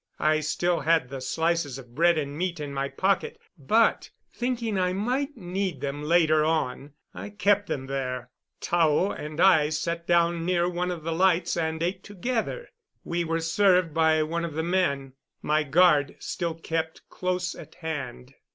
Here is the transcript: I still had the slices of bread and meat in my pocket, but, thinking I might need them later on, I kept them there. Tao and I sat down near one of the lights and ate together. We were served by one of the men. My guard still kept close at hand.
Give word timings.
I 0.17 0.39
still 0.39 0.79
had 0.79 1.09
the 1.09 1.21
slices 1.21 1.77
of 1.77 1.93
bread 1.93 2.17
and 2.17 2.35
meat 2.35 2.59
in 2.59 2.73
my 2.73 2.89
pocket, 2.89 3.37
but, 3.55 4.09
thinking 4.33 4.79
I 4.79 4.93
might 4.93 5.37
need 5.37 5.81
them 5.81 6.01
later 6.01 6.43
on, 6.43 6.93
I 7.13 7.29
kept 7.29 7.67
them 7.67 7.85
there. 7.85 8.31
Tao 8.61 9.11
and 9.11 9.39
I 9.39 9.69
sat 9.69 10.07
down 10.07 10.43
near 10.43 10.67
one 10.67 10.89
of 10.89 11.03
the 11.03 11.13
lights 11.13 11.55
and 11.55 11.83
ate 11.83 12.03
together. 12.03 12.69
We 13.03 13.23
were 13.23 13.41
served 13.41 13.93
by 13.93 14.23
one 14.23 14.43
of 14.43 14.55
the 14.55 14.63
men. 14.63 15.13
My 15.43 15.61
guard 15.61 16.15
still 16.17 16.55
kept 16.55 17.07
close 17.11 17.53
at 17.53 17.75
hand. 17.75 18.33